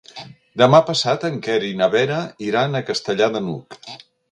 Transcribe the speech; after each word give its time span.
Demà 0.61 0.79
passat 0.87 1.25
en 1.29 1.37
Quer 1.49 1.59
i 1.67 1.77
na 1.83 1.91
Vera 1.97 2.19
iran 2.49 2.75
a 2.75 2.83
Castellar 2.91 3.31
de 3.37 3.45
n'Hug. 3.47 3.81